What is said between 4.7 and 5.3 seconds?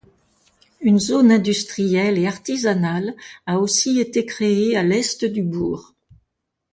à l'est